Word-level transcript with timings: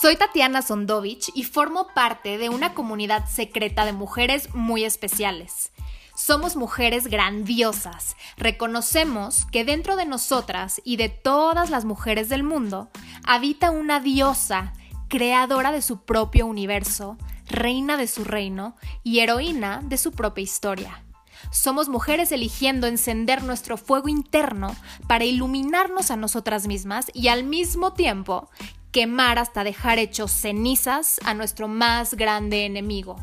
Soy 0.00 0.16
Tatiana 0.16 0.62
Sondovich 0.62 1.30
y 1.34 1.44
formo 1.44 1.88
parte 1.94 2.38
de 2.38 2.48
una 2.48 2.72
comunidad 2.72 3.28
secreta 3.28 3.84
de 3.84 3.92
mujeres 3.92 4.48
muy 4.54 4.84
especiales. 4.84 5.72
Somos 6.16 6.56
mujeres 6.56 7.08
grandiosas. 7.08 8.16
Reconocemos 8.38 9.44
que 9.52 9.66
dentro 9.66 9.96
de 9.96 10.06
nosotras 10.06 10.80
y 10.84 10.96
de 10.96 11.10
todas 11.10 11.68
las 11.68 11.84
mujeres 11.84 12.30
del 12.30 12.44
mundo 12.44 12.88
habita 13.26 13.70
una 13.70 14.00
diosa, 14.00 14.72
creadora 15.08 15.70
de 15.70 15.82
su 15.82 16.02
propio 16.06 16.46
universo, 16.46 17.18
reina 17.46 17.98
de 17.98 18.06
su 18.06 18.24
reino 18.24 18.76
y 19.04 19.18
heroína 19.18 19.82
de 19.84 19.98
su 19.98 20.12
propia 20.12 20.42
historia. 20.42 21.04
Somos 21.50 21.90
mujeres 21.90 22.32
eligiendo 22.32 22.86
encender 22.86 23.42
nuestro 23.42 23.76
fuego 23.76 24.08
interno 24.08 24.74
para 25.08 25.24
iluminarnos 25.24 26.10
a 26.10 26.16
nosotras 26.16 26.66
mismas 26.66 27.10
y 27.12 27.28
al 27.28 27.44
mismo 27.44 27.92
tiempo 27.92 28.48
quemar 28.92 29.38
hasta 29.38 29.64
dejar 29.64 29.98
hechos 29.98 30.30
cenizas 30.30 31.20
a 31.24 31.34
nuestro 31.34 31.68
más 31.68 32.14
grande 32.14 32.64
enemigo, 32.64 33.16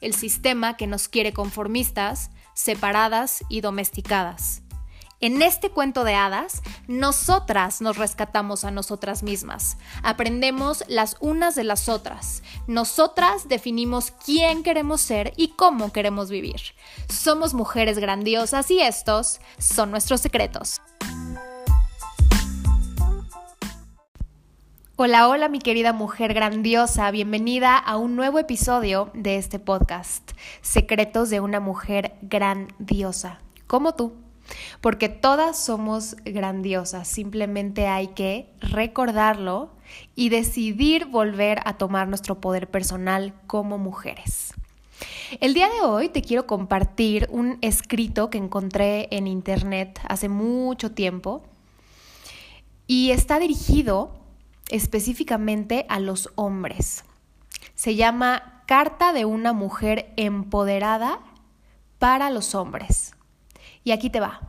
el 0.00 0.14
sistema 0.14 0.76
que 0.76 0.86
nos 0.86 1.08
quiere 1.08 1.32
conformistas, 1.32 2.30
separadas 2.54 3.44
y 3.48 3.60
domesticadas. 3.60 4.62
En 5.20 5.40
este 5.40 5.70
cuento 5.70 6.02
de 6.02 6.14
hadas, 6.16 6.62
nosotras 6.88 7.80
nos 7.80 7.96
rescatamos 7.96 8.64
a 8.64 8.72
nosotras 8.72 9.22
mismas, 9.22 9.76
aprendemos 10.02 10.82
las 10.88 11.16
unas 11.20 11.54
de 11.54 11.62
las 11.62 11.88
otras, 11.88 12.42
nosotras 12.66 13.46
definimos 13.46 14.10
quién 14.10 14.64
queremos 14.64 15.00
ser 15.00 15.32
y 15.36 15.50
cómo 15.50 15.92
queremos 15.92 16.28
vivir. 16.28 16.60
Somos 17.08 17.54
mujeres 17.54 18.00
grandiosas 18.00 18.68
y 18.72 18.80
estos 18.80 19.40
son 19.58 19.92
nuestros 19.92 20.20
secretos. 20.20 20.80
Hola, 24.96 25.26
hola 25.26 25.48
mi 25.48 25.58
querida 25.58 25.94
mujer 25.94 26.34
grandiosa, 26.34 27.10
bienvenida 27.10 27.78
a 27.78 27.96
un 27.96 28.14
nuevo 28.14 28.38
episodio 28.38 29.10
de 29.14 29.38
este 29.38 29.58
podcast, 29.58 30.32
Secretos 30.60 31.30
de 31.30 31.40
una 31.40 31.60
mujer 31.60 32.12
grandiosa, 32.20 33.40
como 33.66 33.94
tú, 33.94 34.12
porque 34.82 35.08
todas 35.08 35.56
somos 35.56 36.14
grandiosas, 36.26 37.08
simplemente 37.08 37.86
hay 37.86 38.08
que 38.08 38.50
recordarlo 38.60 39.70
y 40.14 40.28
decidir 40.28 41.06
volver 41.06 41.60
a 41.64 41.78
tomar 41.78 42.06
nuestro 42.06 42.38
poder 42.42 42.70
personal 42.70 43.32
como 43.46 43.78
mujeres. 43.78 44.52
El 45.40 45.54
día 45.54 45.70
de 45.70 45.80
hoy 45.80 46.10
te 46.10 46.20
quiero 46.20 46.46
compartir 46.46 47.28
un 47.30 47.56
escrito 47.62 48.28
que 48.28 48.36
encontré 48.36 49.08
en 49.10 49.26
internet 49.26 49.98
hace 50.06 50.28
mucho 50.28 50.92
tiempo 50.92 51.42
y 52.86 53.10
está 53.12 53.38
dirigido 53.38 54.21
específicamente 54.72 55.86
a 55.88 56.00
los 56.00 56.30
hombres. 56.34 57.04
Se 57.74 57.94
llama 57.94 58.64
Carta 58.66 59.12
de 59.12 59.26
una 59.26 59.52
mujer 59.52 60.12
empoderada 60.16 61.20
para 61.98 62.30
los 62.30 62.54
hombres. 62.54 63.14
Y 63.84 63.92
aquí 63.92 64.08
te 64.08 64.18
va. 64.18 64.40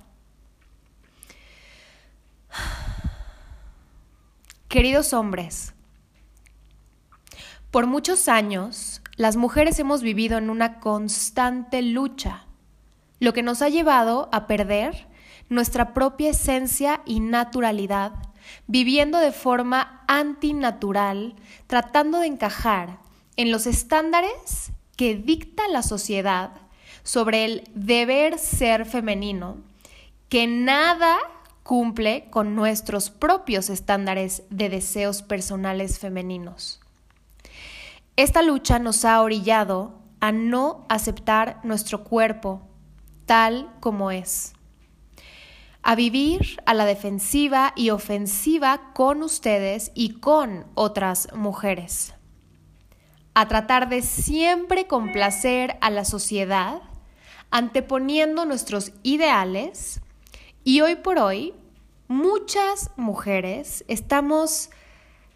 Queridos 4.69 5.13
hombres, 5.13 5.73
por 7.69 7.85
muchos 7.85 8.27
años 8.27 9.01
las 9.17 9.35
mujeres 9.35 9.77
hemos 9.79 10.01
vivido 10.01 10.37
en 10.37 10.49
una 10.49 10.79
constante 10.79 11.81
lucha, 11.81 12.45
lo 13.19 13.33
que 13.33 13.43
nos 13.43 13.61
ha 13.61 13.69
llevado 13.69 14.29
a 14.31 14.47
perder 14.47 15.07
nuestra 15.49 15.93
propia 15.93 16.31
esencia 16.31 17.01
y 17.05 17.19
naturalidad 17.19 18.13
viviendo 18.67 19.19
de 19.19 19.31
forma 19.31 20.03
antinatural, 20.07 21.35
tratando 21.67 22.19
de 22.19 22.27
encajar 22.27 22.99
en 23.35 23.51
los 23.51 23.67
estándares 23.67 24.71
que 24.95 25.15
dicta 25.15 25.67
la 25.67 25.83
sociedad 25.83 26.51
sobre 27.03 27.45
el 27.45 27.69
deber 27.73 28.39
ser 28.39 28.85
femenino, 28.85 29.57
que 30.29 30.47
nada 30.47 31.17
cumple 31.63 32.27
con 32.29 32.55
nuestros 32.55 33.09
propios 33.09 33.69
estándares 33.69 34.43
de 34.49 34.69
deseos 34.69 35.21
personales 35.21 35.99
femeninos. 35.99 36.79
Esta 38.15 38.41
lucha 38.41 38.79
nos 38.79 39.05
ha 39.05 39.21
orillado 39.21 39.93
a 40.19 40.31
no 40.31 40.85
aceptar 40.89 41.59
nuestro 41.63 42.03
cuerpo 42.03 42.61
tal 43.25 43.69
como 43.79 44.11
es 44.11 44.53
a 45.83 45.95
vivir 45.95 46.61
a 46.65 46.73
la 46.73 46.85
defensiva 46.85 47.73
y 47.75 47.89
ofensiva 47.89 48.93
con 48.93 49.21
ustedes 49.21 49.91
y 49.93 50.21
con 50.21 50.65
otras 50.75 51.27
mujeres, 51.35 52.13
a 53.33 53.49
tratar 53.49 53.89
de 53.89 54.01
siempre 54.01 54.87
complacer 54.87 55.75
a 55.81 55.89
la 55.89 56.05
sociedad, 56.05 56.81
anteponiendo 57.51 58.45
nuestros 58.45 58.93
ideales 59.03 59.99
y 60.63 60.79
hoy 60.79 60.95
por 60.95 61.19
hoy 61.19 61.53
muchas 62.07 62.91
mujeres 62.95 63.83
estamos 63.89 64.69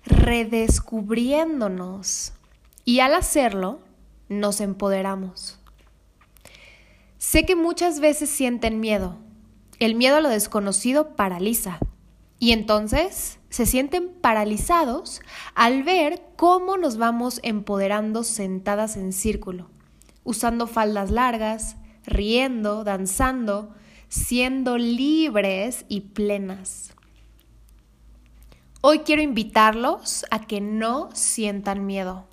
redescubriéndonos 0.05 2.31
y 2.85 3.01
al 3.01 3.15
hacerlo 3.15 3.81
nos 4.29 4.61
empoderamos. 4.61 5.59
Sé 7.17 7.45
que 7.45 7.57
muchas 7.57 7.99
veces 7.99 8.29
sienten 8.29 8.79
miedo 8.79 9.26
el 9.79 9.95
miedo 9.95 10.17
a 10.17 10.21
lo 10.21 10.29
desconocido 10.29 11.15
paraliza. 11.15 11.79
Y 12.39 12.51
entonces 12.51 13.39
se 13.49 13.65
sienten 13.65 14.09
paralizados 14.09 15.21
al 15.55 15.83
ver 15.83 16.21
cómo 16.35 16.77
nos 16.77 16.97
vamos 16.97 17.39
empoderando 17.43 18.23
sentadas 18.23 18.95
en 18.95 19.11
círculo, 19.13 19.69
usando 20.23 20.67
faldas 20.67 21.09
largas, 21.09 21.77
riendo, 22.05 22.83
danzando, 22.83 23.73
siendo 24.07 24.77
libres 24.77 25.85
y 25.87 26.01
plenas. 26.01 26.93
Hoy 28.81 28.99
quiero 28.99 29.21
invitarlos 29.21 30.25
a 30.29 30.45
que 30.45 30.61
no 30.61 31.09
sientan 31.13 31.85
miedo. 31.85 32.27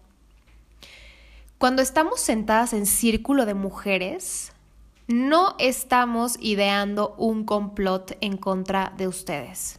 Cuando 1.57 1.81
estamos 1.81 2.21
sentadas 2.21 2.75
en 2.75 2.85
círculo 2.85 3.47
de 3.47 3.55
mujeres, 3.55 4.53
no 5.07 5.55
estamos 5.59 6.37
ideando 6.41 7.15
un 7.19 7.45
complot 7.45 8.17
en 8.23 8.39
contra 8.39 8.93
de 8.97 9.07
ustedes. 9.07 9.79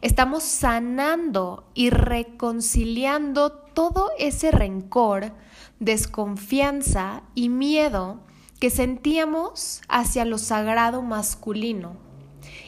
Estamos 0.00 0.42
sanando 0.42 1.64
y 1.74 1.90
reconciliando 1.90 3.52
todo 3.52 4.10
ese 4.18 4.50
rencor, 4.50 5.32
desconfianza 5.80 7.22
y 7.34 7.48
miedo 7.50 8.20
que 8.58 8.70
sentíamos 8.70 9.82
hacia 9.88 10.24
lo 10.24 10.38
sagrado 10.38 11.02
masculino 11.02 11.96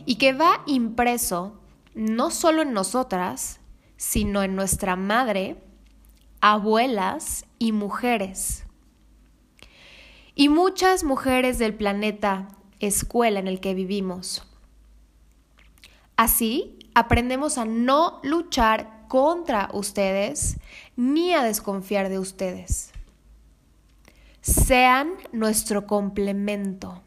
y 0.04 0.16
que 0.16 0.34
va 0.34 0.62
impreso 0.66 1.54
no 1.94 2.30
solo 2.30 2.62
en 2.62 2.72
nosotras, 2.72 3.58
sino 3.96 4.42
en 4.42 4.54
nuestra 4.54 4.96
madre, 4.96 5.56
abuelas 6.40 7.46
y 7.58 7.72
mujeres 7.72 8.64
y 10.40 10.48
muchas 10.48 11.04
mujeres 11.04 11.58
del 11.58 11.74
planeta 11.74 12.48
escuela 12.78 13.40
en 13.40 13.46
el 13.46 13.60
que 13.60 13.74
vivimos. 13.74 14.42
Así, 16.16 16.78
aprendemos 16.94 17.58
a 17.58 17.66
no 17.66 18.20
luchar 18.22 19.06
contra 19.06 19.68
ustedes 19.74 20.56
ni 20.96 21.34
a 21.34 21.42
desconfiar 21.42 22.08
de 22.08 22.18
ustedes. 22.18 22.90
Sean 24.40 25.12
nuestro 25.30 25.86
complemento. 25.86 27.02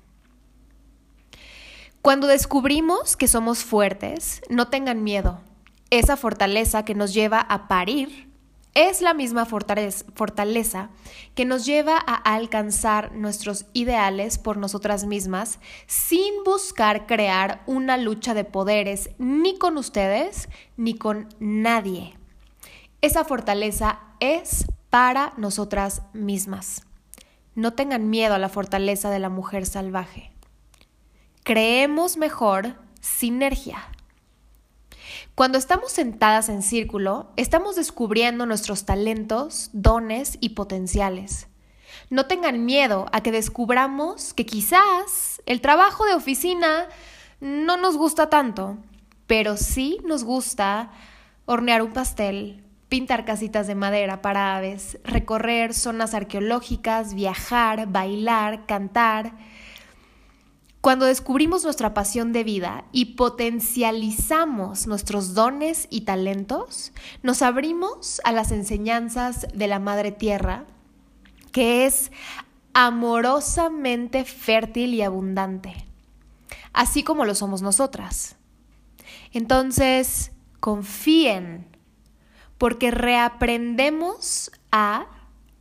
Cuando 2.03 2.27
descubrimos 2.27 3.17
que 3.17 3.27
somos 3.27 3.63
fuertes, 3.63 4.43
no 4.47 4.67
tengan 4.67 5.01
miedo. 5.01 5.41
Esa 5.89 6.17
fortaleza 6.17 6.85
que 6.85 6.93
nos 6.93 7.15
lleva 7.15 7.39
a 7.39 7.67
parir 7.67 8.31
es 8.75 9.01
la 9.01 9.13
misma 9.13 9.45
fortaleza 9.45 10.89
que 11.35 11.45
nos 11.45 11.65
lleva 11.65 11.97
a 11.97 12.15
alcanzar 12.15 13.11
nuestros 13.13 13.65
ideales 13.73 14.39
por 14.39 14.57
nosotras 14.57 15.05
mismas 15.05 15.59
sin 15.85 16.43
buscar 16.43 17.05
crear 17.05 17.61
una 17.67 17.97
lucha 17.97 18.33
de 18.33 18.45
poderes 18.45 19.11
ni 19.19 19.57
con 19.57 19.77
ustedes 19.77 20.49
ni 20.75 20.95
con 20.95 21.29
nadie. 21.39 22.17
Esa 23.01 23.23
fortaleza 23.25 23.99
es 24.19 24.65
para 24.89 25.33
nosotras 25.37 26.01
mismas. 26.13 26.83
No 27.55 27.73
tengan 27.73 28.09
miedo 28.09 28.33
a 28.33 28.39
la 28.39 28.49
fortaleza 28.49 29.11
de 29.11 29.19
la 29.19 29.29
mujer 29.29 29.65
salvaje. 29.65 30.31
Creemos 31.43 32.17
mejor 32.17 32.75
sinergia. 33.01 33.92
Cuando 35.35 35.57
estamos 35.57 35.91
sentadas 35.91 36.47
en 36.47 36.61
círculo, 36.61 37.31
estamos 37.37 37.75
descubriendo 37.75 38.45
nuestros 38.45 38.85
talentos, 38.85 39.71
dones 39.73 40.37
y 40.41 40.49
potenciales. 40.49 41.47
No 42.11 42.27
tengan 42.27 42.65
miedo 42.65 43.07
a 43.11 43.21
que 43.21 43.31
descubramos 43.31 44.35
que 44.35 44.45
quizás 44.45 45.41
el 45.47 45.59
trabajo 45.59 46.05
de 46.05 46.13
oficina 46.13 46.87
no 47.41 47.77
nos 47.77 47.97
gusta 47.97 48.29
tanto, 48.29 48.77
pero 49.25 49.57
sí 49.57 49.97
nos 50.05 50.23
gusta 50.23 50.91
hornear 51.45 51.81
un 51.81 51.93
pastel, 51.93 52.63
pintar 52.87 53.25
casitas 53.25 53.65
de 53.65 53.73
madera 53.73 54.21
para 54.21 54.55
aves, 54.55 54.99
recorrer 55.03 55.73
zonas 55.73 56.13
arqueológicas, 56.13 57.15
viajar, 57.15 57.87
bailar, 57.87 58.67
cantar. 58.67 59.33
Cuando 60.83 61.05
descubrimos 61.05 61.63
nuestra 61.63 61.93
pasión 61.93 62.33
de 62.33 62.43
vida 62.43 62.83
y 62.91 63.15
potencializamos 63.15 64.85
nuestros 64.85 65.33
dones 65.33 65.87
y 65.89 66.01
talentos, 66.01 66.91
nos 67.21 67.41
abrimos 67.41 68.19
a 68.25 68.33
las 68.33 68.51
enseñanzas 68.51 69.47
de 69.53 69.67
la 69.69 69.79
Madre 69.79 70.11
Tierra, 70.11 70.65
que 71.53 71.85
es 71.85 72.11
amorosamente 72.73 74.25
fértil 74.25 74.93
y 74.93 75.03
abundante, 75.03 75.85
así 76.73 77.01
como 77.01 77.23
lo 77.23 77.33
somos 77.33 77.61
nosotras. 77.61 78.35
Entonces, 79.31 80.33
confíen 80.59 81.65
porque 82.57 82.91
reaprendemos 82.91 84.51
a 84.73 85.07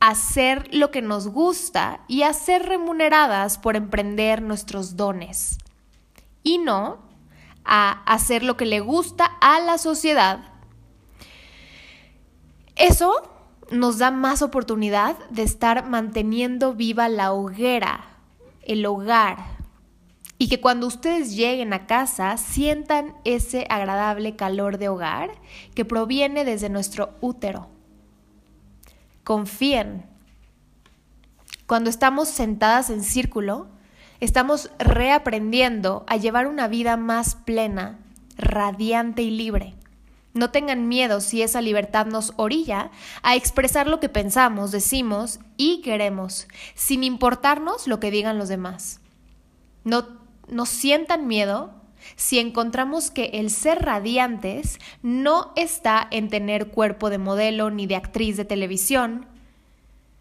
hacer 0.03 0.69
lo 0.75 0.91
que 0.91 1.01
nos 1.01 1.29
gusta 1.29 2.01
y 2.09 2.23
a 2.23 2.33
ser 2.33 2.65
remuneradas 2.65 3.57
por 3.57 3.77
emprender 3.77 4.43
nuestros 4.43 4.97
dones 4.97 5.59
y 6.43 6.59
no 6.59 6.99
a 7.65 8.03
hacer 8.13 8.43
lo 8.43 8.57
que 8.57 8.67
le 8.67 8.81
gusta 8.81 9.27
a 9.41 9.61
la 9.61 9.79
sociedad. 9.79 10.41
Eso 12.75 13.31
nos 13.71 13.99
da 13.99 14.11
más 14.11 14.43
oportunidad 14.43 15.17
de 15.31 15.45
estar 15.45 15.89
manteniendo 15.89 16.75
viva 16.75 17.09
la 17.09 17.33
hoguera, 17.33 18.05
el 18.63 18.85
hogar, 18.85 19.39
y 20.37 20.49
que 20.49 20.61
cuando 20.61 20.89
ustedes 20.89 21.37
lleguen 21.37 21.73
a 21.73 21.87
casa 21.87 22.37
sientan 22.39 23.15
ese 23.23 23.69
agradable 23.71 24.35
calor 24.35 24.79
de 24.79 24.89
hogar 24.89 25.31
que 25.77 25.85
proviene 25.85 26.45
desde 26.45 26.71
nuestro 26.71 27.11
útero. 27.21 27.72
Confíen. 29.25 30.07
Cuando 31.67 31.91
estamos 31.91 32.29
sentadas 32.29 32.91
en 32.91 33.03
círculo, 33.03 33.69
estamos 34.21 34.71
reaprendiendo 34.79 36.05
a 36.09 36.17
llevar 36.17 36.47
una 36.47 36.69
vida 36.69 36.97
más 36.97 37.35
plena, 37.35 37.99
radiante 38.37 39.23
y 39.23 39.31
libre. 39.31 39.75
No 40.35 40.51
tengan 40.51 40.89
miedo 40.89 41.21
si 41.21 41.43
esa 41.43 41.61
libertad 41.61 42.07
nos 42.07 42.33
orilla 42.37 42.91
a 43.23 43.37
expresar 43.37 43.87
lo 43.87 44.01
que 44.01 44.09
pensamos, 44.09 44.71
decimos 44.71 45.41
y 45.57 45.83
queremos, 45.83 46.49
sin 46.75 47.05
importarnos 47.05 47.87
lo 47.87 48.01
que 48.01 48.11
digan 48.11 48.39
los 48.39 48.49
demás. 48.49 49.01
No 49.85 50.23
no 50.49 50.67
sientan 50.67 51.27
miedo 51.27 51.73
si 52.17 52.39
encontramos 52.39 53.11
que 53.11 53.27
el 53.35 53.51
ser 53.51 53.83
radiantes 53.83 54.79
no 55.03 55.53
está 55.57 56.07
en 56.11 56.29
tener 56.29 56.69
cuerpo 56.69 57.11
de 57.11 57.19
modelo 57.19 57.71
ni 57.71 57.87
de 57.87 57.97
actriz 57.97 58.37
de 58.37 58.45
televisión, 58.45 59.27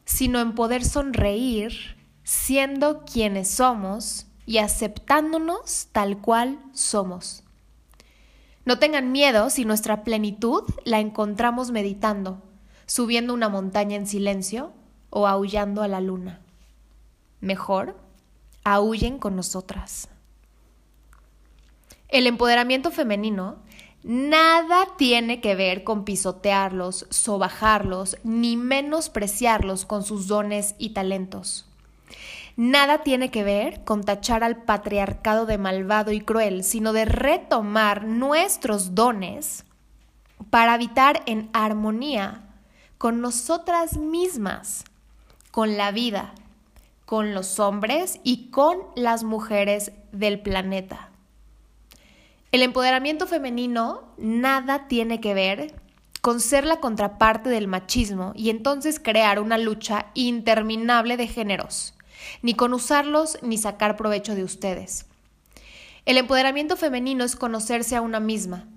sino 0.06 0.40
en 0.40 0.54
poder 0.56 0.84
sonreír 0.84 1.98
siendo 2.24 3.04
quienes 3.04 3.50
somos 3.50 4.28
y 4.46 4.58
aceptándonos 4.58 5.88
tal 5.92 6.20
cual 6.20 6.60
somos. 6.74 7.44
No 8.66 8.78
tengan 8.80 9.12
miedo 9.12 9.50
si 9.50 9.66
nuestra 9.66 10.04
plenitud 10.04 10.64
la 10.86 11.00
encontramos 11.00 11.72
meditando, 11.72 12.42
subiendo 12.86 13.34
una 13.34 13.50
montaña 13.50 13.96
en 13.96 14.06
silencio 14.06 14.72
o 15.10 15.28
aullando 15.28 15.82
a 15.82 15.88
la 15.88 16.00
luna. 16.00 16.42
Mejor, 17.40 17.98
aúllen 18.64 19.18
con 19.18 19.36
nosotras. 19.36 20.10
El 22.12 22.28
empoderamiento 22.28 22.92
femenino 22.92 23.56
nada 24.04 24.86
tiene 24.98 25.40
que 25.40 25.56
ver 25.56 25.86
con 25.86 26.04
pisotearlos, 26.04 27.08
sobajarlos, 27.10 28.18
ni 28.26 28.58
menospreciarlos 28.58 29.86
con 29.86 30.04
sus 30.04 30.28
dones 30.28 30.76
y 30.78 30.90
talentos. 30.90 31.70
Nada 32.58 33.04
tiene 33.04 33.32
que 33.32 33.46
ver 33.46 33.86
con 33.86 34.04
tachar 34.04 34.44
al 34.44 34.64
patriarcado 34.64 35.46
de 35.46 35.58
malvado 35.58 36.12
y 36.12 36.20
cruel, 36.20 36.66
sino 36.66 36.92
de 36.92 37.06
retomar 37.06 38.04
nuestros 38.04 38.94
dones 38.94 39.64
para 40.50 40.74
habitar 40.74 41.24
en 41.28 41.50
armonía 41.54 42.42
con 42.98 43.22
nosotras 43.22 43.96
mismas, 43.96 44.84
con 45.50 45.78
la 45.78 45.92
vida, 45.92 46.34
con 47.06 47.34
los 47.34 47.58
hombres 47.60 48.20
y 48.26 48.50
con 48.50 48.80
las 48.96 49.24
mujeres 49.24 49.94
del 50.12 50.42
planeta. 50.42 51.11
El 52.52 52.64
empoderamiento 52.64 53.28
femenino 53.28 54.14
nada 54.18 54.90
tiene 54.90 55.22
que 55.22 55.34
ver 55.34 55.74
con 56.20 56.42
ser 56.42 56.66
la 56.66 56.82
contraparte 56.82 57.50
del 57.50 57.70
machismo 57.70 58.34
y 58.36 58.50
entonces 58.50 59.00
crear 59.00 59.40
una 59.40 59.58
lucha 59.58 60.08
interminable 60.16 61.16
de 61.16 61.28
géneros, 61.28 61.94
ni 62.42 62.54
con 62.54 62.74
usarlos 62.74 63.38
ni 63.42 63.58
sacar 63.58 63.96
provecho 63.96 64.36
de 64.36 64.44
ustedes. 64.44 65.06
El 66.06 66.18
empoderamiento 66.18 66.76
femenino 66.76 67.24
es 67.24 67.38
conocerse 67.38 67.96
a 67.96 68.02
una 68.02 68.20
misma, 68.20 68.68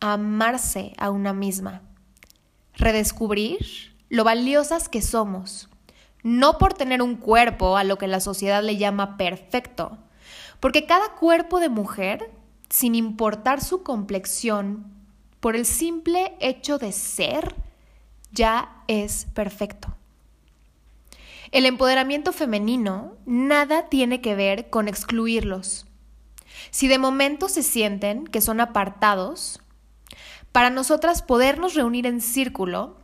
amarse 0.00 0.92
a 0.98 1.10
una 1.10 1.32
misma, 1.32 1.82
redescubrir 2.74 3.94
lo 4.08 4.24
valiosas 4.24 4.88
que 4.88 5.02
somos, 5.02 5.68
no 6.24 6.58
por 6.58 6.74
tener 6.74 7.00
un 7.00 7.14
cuerpo 7.14 7.76
a 7.76 7.84
lo 7.84 7.96
que 7.96 8.08
la 8.08 8.18
sociedad 8.18 8.60
le 8.64 8.76
llama 8.76 9.16
perfecto, 9.16 9.98
porque 10.58 10.84
cada 10.84 11.14
cuerpo 11.14 11.60
de 11.60 11.68
mujer 11.68 12.39
sin 12.70 12.94
importar 12.94 13.62
su 13.62 13.82
complexión, 13.82 14.86
por 15.40 15.56
el 15.56 15.66
simple 15.66 16.34
hecho 16.40 16.78
de 16.78 16.92
ser, 16.92 17.56
ya 18.32 18.82
es 18.86 19.26
perfecto. 19.34 19.94
El 21.50 21.66
empoderamiento 21.66 22.32
femenino 22.32 23.16
nada 23.26 23.88
tiene 23.88 24.20
que 24.20 24.36
ver 24.36 24.70
con 24.70 24.86
excluirlos. 24.86 25.86
Si 26.70 26.86
de 26.86 26.98
momento 26.98 27.48
se 27.48 27.64
sienten 27.64 28.24
que 28.24 28.40
son 28.40 28.60
apartados, 28.60 29.60
para 30.52 30.70
nosotras 30.70 31.22
podernos 31.22 31.74
reunir 31.74 32.06
en 32.06 32.20
círculo 32.20 32.96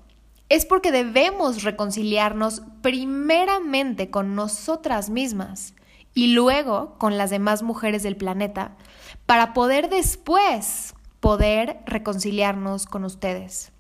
es 0.49 0.65
porque 0.65 0.93
debemos 0.93 1.65
reconciliarnos 1.65 2.63
primeramente 2.83 4.11
con 4.11 4.37
nosotras 4.37 5.11
mismas 5.11 5.75
y 6.15 6.29
luego 6.29 6.95
con 6.99 7.19
las 7.19 7.31
demás 7.31 7.63
mujeres 7.63 8.05
del 8.05 8.17
planeta 8.17 8.77
para 9.27 9.53
poder 9.53 9.89
después 9.89 10.95
poder 11.21 11.79
reconciliarnos 11.87 12.87
con 12.87 13.05
ustedes. 13.05 13.73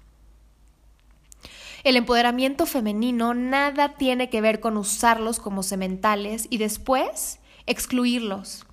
El 1.84 1.94
empoderamiento 1.94 2.66
femenino 2.66 3.32
nada 3.34 3.94
tiene 3.94 4.28
que 4.28 4.40
ver 4.40 4.58
con 4.58 4.76
usarlos 4.76 5.38
como 5.38 5.62
sementales 5.62 6.48
y 6.50 6.58
después 6.58 7.38
excluirlos. 7.66 8.66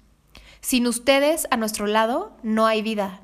Sin 0.62 0.88
ustedes 0.88 1.48
a 1.52 1.58
nuestro 1.58 1.86
lado 1.86 2.36
no 2.42 2.66
hay 2.66 2.82
vida. 2.82 3.22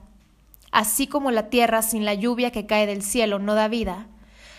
Así 0.71 1.07
como 1.07 1.31
la 1.31 1.49
tierra 1.49 1.81
sin 1.81 2.05
la 2.05 2.13
lluvia 2.13 2.51
que 2.51 2.67
cae 2.67 2.85
del 2.85 3.01
cielo 3.01 3.39
no 3.39 3.55
da 3.55 3.67
vida, 3.67 4.05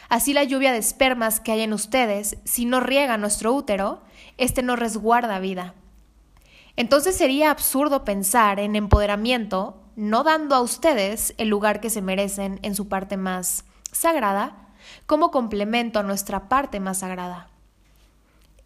así 0.08 0.32
la 0.32 0.42
lluvia 0.42 0.72
de 0.72 0.78
espermas 0.78 1.38
que 1.38 1.52
hay 1.52 1.60
en 1.60 1.72
ustedes, 1.72 2.38
si 2.44 2.64
no 2.64 2.80
riega 2.80 3.16
nuestro 3.16 3.52
útero, 3.52 4.02
este 4.36 4.62
no 4.62 4.74
resguarda 4.74 5.38
vida. 5.38 5.74
Entonces 6.76 7.16
sería 7.16 7.50
absurdo 7.50 8.04
pensar 8.04 8.60
en 8.60 8.76
empoderamiento 8.76 9.80
no 9.96 10.22
dando 10.22 10.54
a 10.54 10.60
ustedes 10.60 11.34
el 11.36 11.48
lugar 11.48 11.80
que 11.80 11.90
se 11.90 12.02
merecen 12.02 12.58
en 12.62 12.74
su 12.74 12.88
parte 12.88 13.16
más 13.16 13.64
sagrada 13.92 14.68
como 15.06 15.30
complemento 15.30 15.98
a 15.98 16.02
nuestra 16.02 16.48
parte 16.48 16.80
más 16.80 16.98
sagrada. 16.98 17.48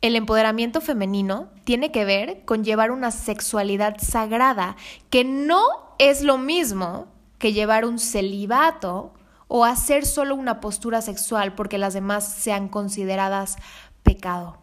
El 0.01 0.17
empoderamiento 0.17 0.81
femenino 0.81 1.49
tiene 1.65 1.91
que 1.91 2.05
ver 2.05 2.45
con 2.45 2.63
llevar 2.63 2.91
una 2.91 3.11
sexualidad 3.11 3.97
sagrada, 3.99 4.77
que 5.09 5.25
no 5.25 5.63
es 5.99 6.23
lo 6.23 6.37
mismo 6.37 7.07
que 7.39 7.53
llevar 7.53 7.85
un 7.85 7.99
celibato 7.99 9.15
o 9.49 9.65
hacer 9.65 10.05
solo 10.05 10.35
una 10.35 10.61
postura 10.61 11.01
sexual 11.01 11.55
porque 11.55 11.79
las 11.79 11.95
demás 11.95 12.29
sean 12.29 12.69
consideradas 12.69 13.57
pecado. 14.03 14.59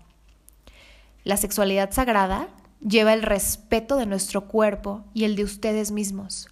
La 1.24 1.38
sexualidad 1.38 1.91
sagrada 1.91 2.48
lleva 2.85 3.13
el 3.13 3.21
respeto 3.21 3.95
de 3.95 4.05
nuestro 4.05 4.47
cuerpo 4.47 5.05
y 5.13 5.23
el 5.23 5.35
de 5.35 5.43
ustedes 5.43 5.91
mismos. 5.91 6.50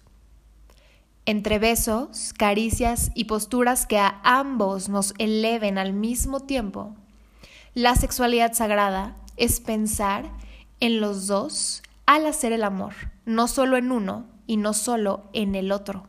Entre 1.26 1.58
besos, 1.58 2.32
caricias 2.36 3.10
y 3.14 3.24
posturas 3.24 3.86
que 3.86 3.98
a 3.98 4.20
ambos 4.24 4.88
nos 4.88 5.14
eleven 5.18 5.78
al 5.78 5.92
mismo 5.92 6.40
tiempo, 6.40 6.94
la 7.74 7.94
sexualidad 7.94 8.52
sagrada 8.52 9.16
es 9.36 9.60
pensar 9.60 10.30
en 10.80 11.00
los 11.00 11.26
dos 11.26 11.82
al 12.06 12.26
hacer 12.26 12.52
el 12.52 12.64
amor, 12.64 12.94
no 13.26 13.46
solo 13.46 13.76
en 13.76 13.92
uno 13.92 14.26
y 14.46 14.56
no 14.56 14.72
solo 14.72 15.28
en 15.32 15.54
el 15.54 15.70
otro. 15.70 16.06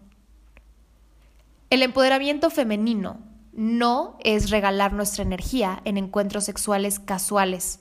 El 1.69 1.83
empoderamiento 1.83 2.49
femenino 2.49 3.19
no 3.53 4.17
es 4.23 4.49
regalar 4.49 4.93
nuestra 4.93 5.23
energía 5.23 5.81
en 5.85 5.97
encuentros 5.97 6.45
sexuales 6.45 6.99
casuales 6.99 7.79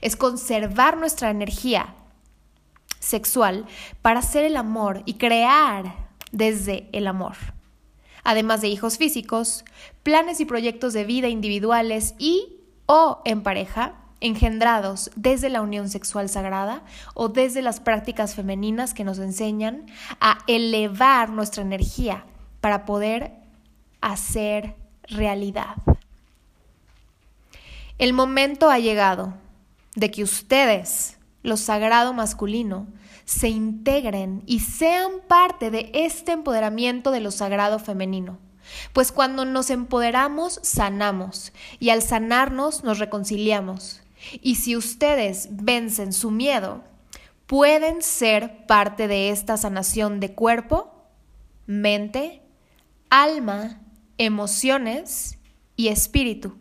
es 0.00 0.16
conservar 0.16 0.96
nuestra 0.96 1.30
energía 1.30 1.94
sexual 3.00 3.66
para 4.02 4.20
hacer 4.20 4.44
el 4.44 4.56
amor 4.56 5.02
y 5.04 5.14
crear 5.14 5.94
desde 6.32 6.88
el 6.92 7.06
amor. 7.06 7.36
además 8.26 8.62
de 8.62 8.68
hijos 8.68 8.96
físicos, 8.96 9.66
planes 10.02 10.40
y 10.40 10.46
proyectos 10.46 10.94
de 10.94 11.04
vida 11.04 11.28
individuales 11.28 12.14
y 12.18 12.56
o 12.86 13.20
en 13.26 13.42
pareja, 13.42 13.96
engendrados 14.20 15.10
desde 15.14 15.50
la 15.50 15.60
unión 15.60 15.90
sexual 15.90 16.30
sagrada 16.30 16.82
o 17.12 17.28
desde 17.28 17.60
las 17.60 17.80
prácticas 17.80 18.34
femeninas 18.34 18.94
que 18.94 19.04
nos 19.04 19.18
enseñan 19.18 19.84
a 20.20 20.38
elevar 20.46 21.28
nuestra 21.28 21.62
energía 21.62 22.24
para 22.62 22.86
poder 22.86 23.32
hacer 24.00 24.74
realidad. 25.02 25.76
El 27.98 28.14
momento 28.14 28.70
ha 28.70 28.78
llegado 28.78 29.34
de 29.94 30.10
que 30.10 30.22
ustedes, 30.22 31.18
lo 31.42 31.56
sagrado 31.56 32.12
masculino, 32.12 32.86
se 33.24 33.48
integren 33.48 34.42
y 34.46 34.60
sean 34.60 35.12
parte 35.26 35.70
de 35.70 35.90
este 35.94 36.32
empoderamiento 36.32 37.10
de 37.10 37.20
lo 37.20 37.30
sagrado 37.30 37.78
femenino. 37.78 38.38
Pues 38.92 39.12
cuando 39.12 39.44
nos 39.44 39.70
empoderamos, 39.70 40.60
sanamos, 40.62 41.52
y 41.78 41.90
al 41.90 42.02
sanarnos 42.02 42.84
nos 42.84 42.98
reconciliamos. 42.98 44.02
Y 44.40 44.56
si 44.56 44.76
ustedes 44.76 45.48
vencen 45.50 46.12
su 46.12 46.30
miedo, 46.30 46.82
pueden 47.46 48.02
ser 48.02 48.66
parte 48.66 49.06
de 49.06 49.30
esta 49.30 49.56
sanación 49.56 50.18
de 50.18 50.34
cuerpo, 50.34 50.94
mente, 51.66 52.42
alma, 53.10 53.80
emociones 54.18 55.38
y 55.76 55.88
espíritu. 55.88 56.58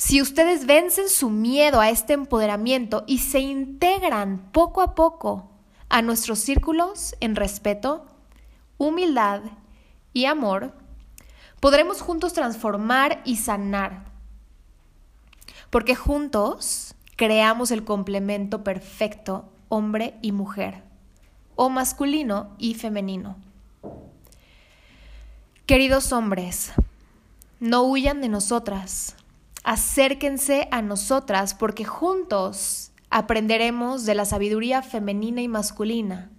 Si 0.00 0.22
ustedes 0.22 0.64
vencen 0.64 1.10
su 1.10 1.28
miedo 1.28 1.78
a 1.78 1.90
este 1.90 2.14
empoderamiento 2.14 3.04
y 3.06 3.18
se 3.18 3.40
integran 3.40 4.50
poco 4.50 4.80
a 4.80 4.94
poco 4.94 5.50
a 5.90 6.00
nuestros 6.00 6.38
círculos 6.38 7.14
en 7.20 7.36
respeto, 7.36 8.06
humildad 8.78 9.42
y 10.14 10.24
amor, 10.24 10.72
podremos 11.60 12.00
juntos 12.00 12.32
transformar 12.32 13.20
y 13.26 13.36
sanar. 13.36 14.06
Porque 15.68 15.94
juntos 15.94 16.94
creamos 17.16 17.70
el 17.70 17.84
complemento 17.84 18.64
perfecto 18.64 19.52
hombre 19.68 20.14
y 20.22 20.32
mujer, 20.32 20.82
o 21.56 21.68
masculino 21.68 22.56
y 22.56 22.72
femenino. 22.72 23.36
Queridos 25.66 26.10
hombres, 26.14 26.72
no 27.60 27.82
huyan 27.82 28.22
de 28.22 28.30
nosotras, 28.30 29.14
acérquense 29.64 30.68
a 30.70 30.82
nosotras 30.82 31.54
porque 31.54 31.84
juntos 31.84 32.92
aprenderemos 33.10 34.06
de 34.06 34.14
la 34.14 34.24
sabiduría 34.24 34.82
femenina 34.82 35.42
y 35.42 35.48
masculina. 35.48 36.30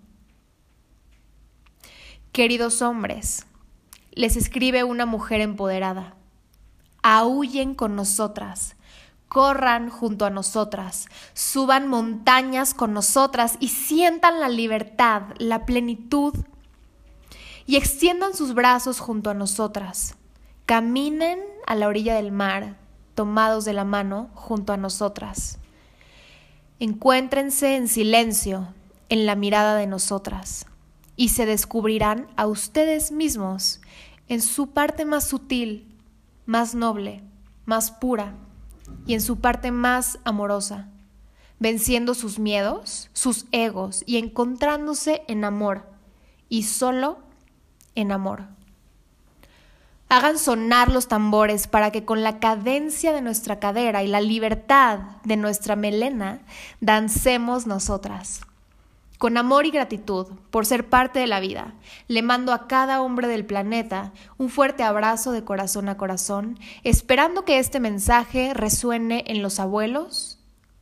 Queridos 2.32 2.82
hombres, 2.82 3.46
les 4.12 4.38
escribe 4.38 4.84
una 4.84 5.06
mujer 5.06 5.42
empoderada. 5.42 6.16
Aúllen 7.04 7.76
con 7.76 7.96
nosotras, 7.96 8.76
corran 9.28 9.90
junto 9.90 10.26
a 10.26 10.30
nosotras, 10.30 11.08
suban 11.34 11.88
montañas 11.88 12.74
con 12.74 12.94
nosotras 12.94 13.58
y 13.60 13.70
sientan 13.70 14.40
la 14.40 14.50
libertad, 14.50 15.24
la 15.38 15.66
plenitud 15.66 16.36
y 17.66 17.76
extiendan 17.76 18.36
sus 18.36 18.54
brazos 18.54 19.00
junto 19.00 19.30
a 19.30 19.34
nosotras. 19.34 20.16
Caminen 20.66 21.40
a 21.66 21.76
la 21.76 21.88
orilla 21.88 22.16
del 22.16 22.32
mar, 22.32 22.78
tomados 23.16 23.66
de 23.66 23.74
la 23.74 23.86
mano 23.86 24.30
junto 24.34 24.74
a 24.74 24.78
nosotras. 24.78 25.60
Encuéntrense 26.80 27.76
en 27.76 27.88
silencio 27.88 28.74
en 29.10 29.26
la 29.26 29.36
mirada 29.36 29.76
de 29.76 29.88
nosotras 29.88 30.66
y 31.16 31.30
se 31.30 31.46
descubrirán 31.46 32.28
a 32.38 32.48
ustedes 32.48 33.12
mismos 33.12 33.82
en 34.28 34.42
su 34.42 34.72
parte 34.72 35.06
más 35.06 35.28
sutil, 35.28 36.00
más 36.46 36.74
noble, 36.74 37.24
más 37.66 37.92
pura 37.92 38.34
y 39.06 39.14
en 39.14 39.22
su 39.22 39.40
parte 39.40 39.72
más 39.72 40.20
amorosa, 40.24 40.90
venciendo 41.60 42.14
sus 42.14 42.40
miedos, 42.40 43.10
sus 43.14 43.46
egos 43.52 44.04
y 44.06 44.18
encontrándose 44.18 45.24
en 45.28 45.44
amor 45.44 45.86
y 46.50 46.64
solo 46.64 47.20
en 47.96 48.12
amor. 48.12 48.48
Hagan 50.12 50.38
sonar 50.38 50.92
los 50.92 51.08
tambores 51.08 51.68
para 51.68 51.90
que 51.92 52.04
con 52.04 52.22
la 52.22 52.40
cadencia 52.40 53.14
de 53.14 53.22
nuestra 53.22 53.60
cadera 53.60 54.04
y 54.04 54.08
la 54.08 54.20
libertad 54.20 55.00
de 55.24 55.38
nuestra 55.38 55.78
melena 55.78 56.42
dancemos 56.82 57.66
nosotras. 57.66 58.42
Con 59.20 59.38
amor 59.38 59.66
y 59.66 59.72
gratitud 59.72 60.28
por 60.50 60.66
ser 60.66 60.90
parte 60.90 61.20
de 61.20 61.28
la 61.28 61.40
vida, 61.40 61.76
le 62.10 62.24
mando 62.24 62.52
a 62.52 62.68
cada 62.68 63.02
hombre 63.02 63.30
del 63.30 63.46
planeta 63.46 64.12
un 64.38 64.50
fuerte 64.50 64.84
abrazo 64.84 65.32
de 65.32 65.46
corazón 65.46 65.88
a 65.88 65.96
corazón, 65.96 66.60
esperando 66.84 67.46
que 67.46 67.60
este 67.60 67.80
mensaje 67.80 68.54
resuene 68.54 69.24
en 69.28 69.42
los 69.42 69.62
abuelos, 69.62 70.40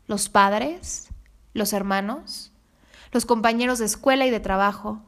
los 0.07 0.27
padres, 0.27 1.09
los 1.53 1.71
hermanos, 1.73 2.51
los 3.11 3.27
compañeros 3.27 3.77
de 3.77 3.85
escuela 3.85 4.25
y 4.25 4.31
de 4.31 4.39
trabajo, 4.39 5.03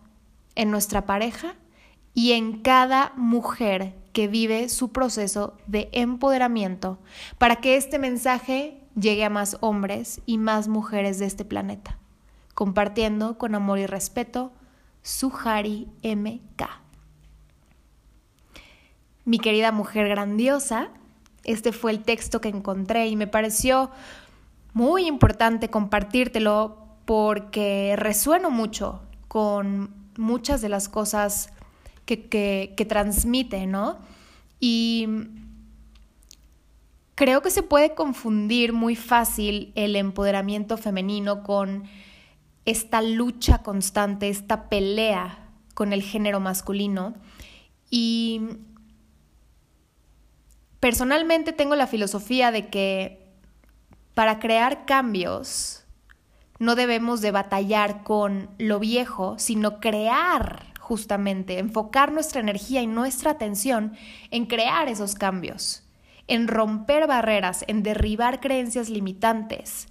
en 0.54 0.70
nuestra 0.70 1.08
pareja 1.08 1.56
y 2.13 2.34
en 2.34 2.62
cada 2.62 3.13
mujer 3.16 4.00
que 4.13 4.27
vive 4.27 4.70
su 4.70 4.91
proceso 4.91 5.58
de 5.68 5.89
empoderamiento 5.94 7.00
para 7.38 7.58
que 7.58 7.75
este 7.75 8.00
mensaje 8.00 8.77
llegue 9.00 9.25
a 9.25 9.30
más 9.30 9.58
hombres 9.62 10.22
y 10.25 10.38
más 10.38 10.68
mujeres 10.68 11.20
de 11.20 11.25
este 11.25 11.46
planeta, 11.46 11.98
compartiendo 12.53 13.38
con 13.38 13.56
amor 13.56 13.80
y 13.80 13.86
respeto 13.86 14.51
Suhari 15.01 15.88
MK. 16.03 16.63
Mi 19.24 19.39
querida 19.39 19.72
mujer 19.72 20.10
grandiosa, 20.10 20.89
este 21.44 21.72
fue 21.72 21.91
el 21.91 22.03
texto 22.03 22.41
que 22.41 22.50
encontré 22.50 23.08
y 23.08 23.15
me 23.15 23.27
pareció 23.27 23.91
muy 24.74 25.06
importante 25.06 25.70
compartírtelo 25.70 26.77
porque 27.06 27.96
resueno 27.98 28.50
mucho 28.51 29.01
con 29.27 29.94
muchas 30.18 30.62
de 30.62 30.70
las 30.70 30.89
cosas 30.89 31.51
que, 32.05 32.86
transmite, 32.88 33.67
¿no? 33.67 34.00
Y 34.60 35.08
creo 37.15 37.41
que 37.41 37.51
se 37.51 37.63
puede 37.63 37.93
confundir 37.96 38.74
muy 38.74 38.96
fácil 38.96 39.72
el 39.75 39.96
empoderamiento 39.96 40.77
femenino 40.77 41.43
con 41.43 41.84
esta 42.65 43.01
lucha 43.01 43.63
constante, 43.63 44.29
esta 44.29 44.70
pelea 44.70 45.50
con 45.74 45.93
el 45.93 46.01
género 46.01 46.39
masculino. 46.39 47.13
Y 47.89 48.41
personalmente 50.79 51.53
tengo 51.53 51.75
la 51.75 51.88
filosofía 51.88 52.51
de 52.51 52.70
que 52.70 53.27
para 54.13 54.39
crear 54.39 54.86
cambios 54.86 55.84
no 56.60 56.75
debemos 56.75 57.22
de 57.22 57.31
batallar 57.31 58.03
con 58.03 58.50
lo 58.60 58.79
viejo, 58.79 59.39
sino 59.39 59.79
crear 59.79 60.71
justamente, 60.91 61.57
enfocar 61.57 62.12
nuestra 62.12 62.41
energía 62.41 62.81
y 62.81 62.86
nuestra 62.86 63.31
atención 63.31 63.93
en 64.29 64.45
crear 64.45 64.89
esos 64.89 65.15
cambios, 65.15 65.83
en 66.27 66.50
romper 66.50 67.07
barreras, 67.07 67.63
en 67.69 67.81
derribar 67.81 68.41
creencias 68.41 68.89
limitantes, 68.89 69.88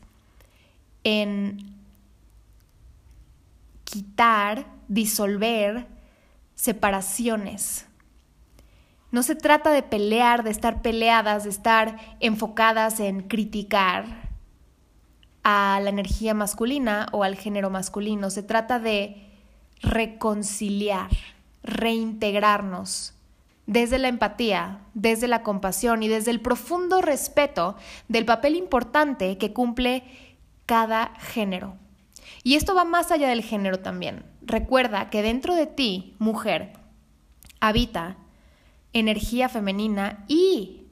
en 1.02 1.74
quitar, 3.84 4.66
disolver 4.88 5.86
separaciones. 6.54 7.86
No 9.10 9.22
se 9.22 9.36
trata 9.36 9.70
de 9.70 9.82
pelear, 9.82 10.44
de 10.44 10.50
estar 10.50 10.82
peleadas, 10.82 11.44
de 11.44 11.50
estar 11.50 11.96
enfocadas 12.20 13.00
en 13.00 13.22
criticar 13.22 14.04
a 15.44 15.80
la 15.82 15.88
energía 15.88 16.34
masculina 16.34 17.06
o 17.12 17.24
al 17.24 17.36
género 17.36 17.70
masculino. 17.70 18.28
Se 18.28 18.42
trata 18.42 18.78
de 18.78 19.29
reconciliar, 19.82 21.10
reintegrarnos 21.62 23.14
desde 23.66 23.98
la 23.98 24.08
empatía, 24.08 24.80
desde 24.94 25.28
la 25.28 25.42
compasión 25.42 26.02
y 26.02 26.08
desde 26.08 26.32
el 26.32 26.40
profundo 26.40 27.00
respeto 27.00 27.76
del 28.08 28.24
papel 28.24 28.56
importante 28.56 29.38
que 29.38 29.52
cumple 29.52 30.02
cada 30.66 31.14
género. 31.20 31.74
Y 32.42 32.54
esto 32.54 32.74
va 32.74 32.84
más 32.84 33.10
allá 33.10 33.28
del 33.28 33.42
género 33.42 33.78
también. 33.78 34.24
Recuerda 34.42 35.10
que 35.10 35.22
dentro 35.22 35.54
de 35.54 35.66
ti, 35.66 36.14
mujer, 36.18 36.72
habita 37.60 38.16
energía 38.92 39.48
femenina 39.48 40.24
y 40.26 40.86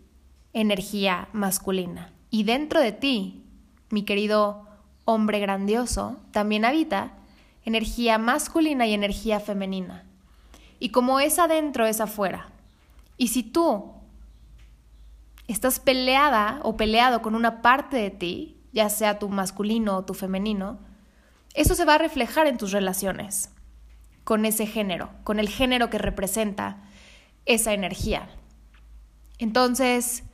energía 0.52 1.28
masculina. 1.32 2.12
Y 2.30 2.44
dentro 2.44 2.80
de 2.80 2.92
ti, 2.92 3.42
mi 3.90 4.04
querido 4.04 4.66
hombre 5.04 5.40
grandioso, 5.40 6.18
también 6.30 6.64
habita 6.64 7.12
energía 7.68 8.18
masculina 8.18 8.86
y 8.86 8.94
energía 8.94 9.38
femenina. 9.40 10.04
Y 10.80 10.90
como 10.90 11.20
es 11.20 11.38
adentro, 11.38 11.86
es 11.86 12.00
afuera. 12.00 12.48
Y 13.16 13.28
si 13.28 13.42
tú 13.42 13.92
estás 15.46 15.80
peleada 15.80 16.60
o 16.62 16.76
peleado 16.76 17.22
con 17.22 17.34
una 17.34 17.62
parte 17.62 17.96
de 17.96 18.10
ti, 18.10 18.60
ya 18.72 18.90
sea 18.90 19.18
tu 19.18 19.28
masculino 19.28 19.96
o 19.96 20.04
tu 20.04 20.14
femenino, 20.14 20.78
eso 21.54 21.74
se 21.74 21.84
va 21.84 21.94
a 21.94 21.98
reflejar 21.98 22.46
en 22.46 22.58
tus 22.58 22.72
relaciones 22.72 23.50
con 24.24 24.44
ese 24.44 24.66
género, 24.66 25.10
con 25.24 25.40
el 25.40 25.48
género 25.48 25.88
que 25.90 25.98
representa 25.98 26.82
esa 27.46 27.72
energía. 27.72 28.28
Entonces, 29.38 30.24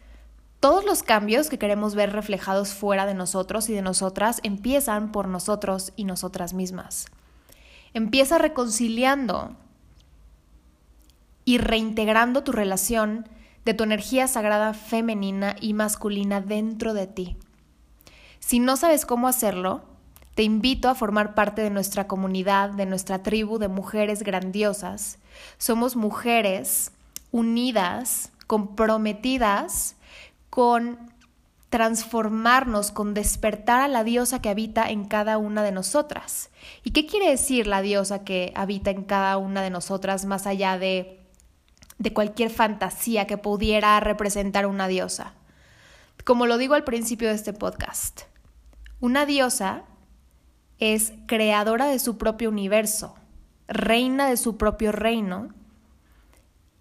todos 0.60 0.84
los 0.84 1.02
cambios 1.02 1.48
que 1.48 1.58
queremos 1.58 1.94
ver 1.94 2.12
reflejados 2.12 2.74
fuera 2.74 3.06
de 3.06 3.14
nosotros 3.14 3.68
y 3.68 3.74
de 3.74 3.82
nosotras 3.82 4.40
empiezan 4.42 5.12
por 5.12 5.28
nosotros 5.28 5.92
y 5.94 6.04
nosotras 6.04 6.54
mismas. 6.54 7.06
Empieza 7.94 8.38
reconciliando 8.38 9.56
y 11.44 11.58
reintegrando 11.58 12.44
tu 12.44 12.52
relación 12.52 13.28
de 13.64 13.74
tu 13.74 13.84
energía 13.84 14.28
sagrada 14.28 14.74
femenina 14.74 15.56
y 15.60 15.72
masculina 15.72 16.40
dentro 16.40 16.92
de 16.92 17.06
ti. 17.06 17.36
Si 18.40 18.58
no 18.58 18.76
sabes 18.76 19.06
cómo 19.06 19.26
hacerlo, 19.26 19.82
te 20.34 20.42
invito 20.42 20.88
a 20.88 20.94
formar 20.94 21.34
parte 21.34 21.62
de 21.62 21.70
nuestra 21.70 22.06
comunidad, 22.06 22.70
de 22.70 22.86
nuestra 22.86 23.22
tribu 23.22 23.58
de 23.58 23.68
mujeres 23.68 24.22
grandiosas. 24.22 25.18
Somos 25.56 25.96
mujeres 25.96 26.90
unidas, 27.30 28.32
comprometidas 28.46 29.96
con 30.50 31.13
transformarnos, 31.74 32.92
con 32.92 33.14
despertar 33.14 33.80
a 33.80 33.88
la 33.88 34.04
diosa 34.04 34.40
que 34.40 34.48
habita 34.48 34.88
en 34.88 35.06
cada 35.06 35.38
una 35.38 35.64
de 35.64 35.72
nosotras. 35.72 36.50
¿Y 36.84 36.92
qué 36.92 37.04
quiere 37.04 37.28
decir 37.28 37.66
la 37.66 37.82
diosa 37.82 38.22
que 38.22 38.52
habita 38.54 38.92
en 38.92 39.02
cada 39.02 39.36
una 39.38 39.60
de 39.60 39.70
nosotras 39.70 40.24
más 40.24 40.46
allá 40.46 40.78
de, 40.78 41.18
de 41.98 42.12
cualquier 42.12 42.50
fantasía 42.50 43.26
que 43.26 43.38
pudiera 43.38 43.98
representar 43.98 44.66
una 44.66 44.86
diosa? 44.86 45.34
Como 46.22 46.46
lo 46.46 46.58
digo 46.58 46.74
al 46.74 46.84
principio 46.84 47.26
de 47.26 47.34
este 47.34 47.52
podcast, 47.52 48.20
una 49.00 49.26
diosa 49.26 49.82
es 50.78 51.12
creadora 51.26 51.86
de 51.86 51.98
su 51.98 52.18
propio 52.18 52.50
universo, 52.50 53.16
reina 53.66 54.28
de 54.28 54.36
su 54.36 54.56
propio 54.56 54.92
reino 54.92 55.48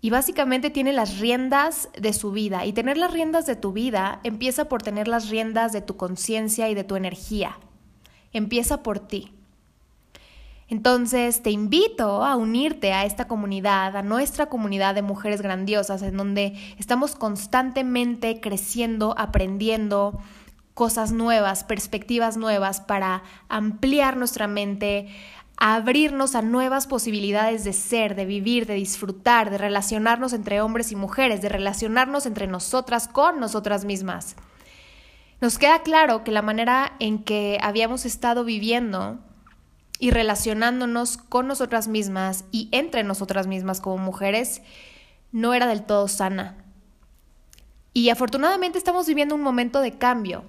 y 0.03 0.09
básicamente 0.09 0.69
tiene 0.69 0.91
las 0.91 1.19
riendas 1.19 1.87
de 1.97 2.11
su 2.11 2.33
vida. 2.33 2.65
Y 2.65 2.73
tener 2.73 2.97
las 2.97 3.13
riendas 3.13 3.45
de 3.45 3.55
tu 3.55 3.71
vida 3.71 4.19
empieza 4.23 4.65
por 4.65 4.83
tener 4.83 5.07
las 5.07 5.29
riendas 5.29 5.71
de 5.71 5.79
tu 5.79 5.95
conciencia 5.95 6.67
y 6.67 6.75
de 6.75 6.83
tu 6.83 6.97
energía. 6.97 7.57
Empieza 8.33 8.83
por 8.83 8.99
ti. 8.99 9.31
Entonces 10.67 11.41
te 11.41 11.51
invito 11.51 12.25
a 12.25 12.35
unirte 12.35 12.91
a 12.91 13.05
esta 13.05 13.29
comunidad, 13.29 13.95
a 13.95 14.03
nuestra 14.03 14.47
comunidad 14.47 14.93
de 14.93 15.03
mujeres 15.03 15.41
grandiosas, 15.41 16.01
en 16.01 16.17
donde 16.17 16.59
estamos 16.77 17.15
constantemente 17.15 18.41
creciendo, 18.41 19.15
aprendiendo, 19.17 20.19
cosas 20.73 21.13
nuevas, 21.13 21.63
perspectivas 21.63 22.35
nuevas 22.35 22.81
para 22.81 23.23
ampliar 23.47 24.17
nuestra 24.17 24.47
mente, 24.47 25.07
abrirnos 25.57 26.35
a 26.35 26.41
nuevas 26.41 26.87
posibilidades 26.87 27.63
de 27.63 27.73
ser, 27.73 28.15
de 28.15 28.25
vivir, 28.25 28.65
de 28.65 28.73
disfrutar, 28.75 29.49
de 29.49 29.57
relacionarnos 29.57 30.33
entre 30.33 30.61
hombres 30.61 30.91
y 30.91 30.95
mujeres, 30.95 31.41
de 31.41 31.49
relacionarnos 31.49 32.25
entre 32.25 32.47
nosotras 32.47 33.07
con 33.07 33.39
nosotras 33.39 33.85
mismas. 33.85 34.35
Nos 35.41 35.57
queda 35.57 35.83
claro 35.83 36.23
que 36.23 36.31
la 36.31 36.41
manera 36.41 36.93
en 36.99 37.23
que 37.23 37.59
habíamos 37.61 38.05
estado 38.05 38.43
viviendo 38.43 39.19
y 39.99 40.11
relacionándonos 40.11 41.17
con 41.17 41.47
nosotras 41.47 41.87
mismas 41.87 42.45
y 42.51 42.69
entre 42.71 43.03
nosotras 43.03 43.47
mismas 43.47 43.79
como 43.79 43.97
mujeres 43.97 44.61
no 45.31 45.53
era 45.53 45.67
del 45.67 45.83
todo 45.83 46.07
sana. 46.07 46.57
Y 47.93 48.09
afortunadamente 48.09 48.77
estamos 48.77 49.07
viviendo 49.07 49.35
un 49.35 49.41
momento 49.41 49.81
de 49.81 49.97
cambio, 49.97 50.45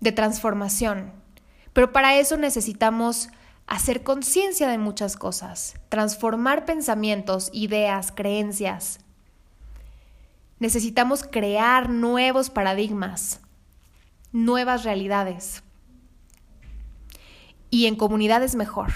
de 0.00 0.12
transformación. 0.12 1.12
Pero 1.72 1.92
para 1.92 2.16
eso 2.16 2.36
necesitamos 2.36 3.28
hacer 3.66 4.02
conciencia 4.02 4.68
de 4.68 4.78
muchas 4.78 5.16
cosas, 5.16 5.74
transformar 5.88 6.64
pensamientos, 6.64 7.50
ideas, 7.52 8.12
creencias. 8.12 9.00
Necesitamos 10.58 11.24
crear 11.24 11.90
nuevos 11.90 12.48
paradigmas, 12.48 13.40
nuevas 14.32 14.84
realidades. 14.84 15.62
Y 17.70 17.86
en 17.86 17.96
comunidad 17.96 18.42
es 18.42 18.54
mejor. 18.54 18.92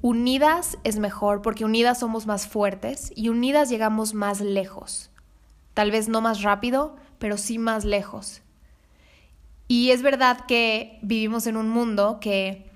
Unidas 0.00 0.78
es 0.84 0.98
mejor 0.98 1.42
porque 1.42 1.64
unidas 1.64 2.00
somos 2.00 2.26
más 2.26 2.46
fuertes 2.46 3.12
y 3.14 3.28
unidas 3.28 3.68
llegamos 3.68 4.14
más 4.14 4.40
lejos. 4.40 5.10
Tal 5.74 5.90
vez 5.90 6.08
no 6.08 6.20
más 6.20 6.42
rápido, 6.42 6.96
pero 7.18 7.36
sí 7.36 7.58
más 7.58 7.84
lejos. 7.84 8.42
Y 9.68 9.90
es 9.90 10.02
verdad 10.02 10.46
que 10.46 10.98
vivimos 11.02 11.46
en 11.46 11.56
un 11.56 11.68
mundo 11.68 12.18
que 12.20 12.71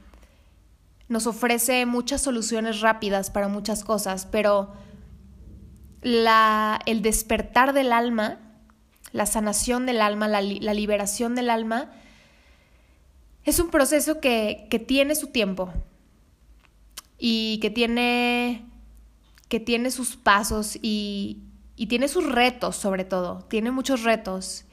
nos 1.08 1.26
ofrece 1.26 1.86
muchas 1.86 2.22
soluciones 2.22 2.80
rápidas 2.80 3.30
para 3.30 3.48
muchas 3.48 3.84
cosas, 3.84 4.26
pero 4.30 4.72
la, 6.02 6.80
el 6.86 7.02
despertar 7.02 7.72
del 7.72 7.92
alma, 7.92 8.40
la 9.12 9.26
sanación 9.26 9.86
del 9.86 10.00
alma, 10.00 10.28
la, 10.28 10.40
liberación 10.40 11.34
del 11.34 11.50
alma, 11.50 11.90
es 13.44 13.60
un 13.60 13.70
proceso 13.70 14.20
que, 14.20 14.66
que 14.70 14.78
tiene 14.78 15.14
su 15.14 15.28
tiempo 15.28 15.72
y 17.18 17.58
que 17.60 17.70
tiene, 17.70 18.66
que 19.48 19.60
tiene 19.60 19.90
sus 19.90 20.16
pasos 20.16 20.76
y, 20.82 21.42
y 21.76 21.86
tiene 21.86 22.08
sus 22.08 22.30
retos 22.30 22.76
sobre 22.76 23.04
todo, 23.04 23.44
tiene 23.48 23.70
muchos 23.70 24.02
retos. 24.02 24.65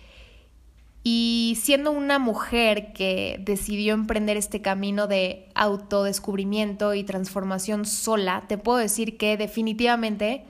Y 1.04 1.58
siendo 1.62 1.92
una 1.92 2.18
mujer 2.18 2.94
que 2.94 3.38
decidió 3.44 3.94
emprender 3.94 4.38
este 4.38 4.62
camino 4.62 5.08
de 5.08 5.50
autodescubrimiento 5.54 6.94
y 6.94 7.04
transformación 7.04 7.86
sola, 7.86 8.46
te 8.48 8.58
puedo 8.58 8.78
decir 8.78 9.18
que 9.18 9.36
definitivamente 9.36 10.46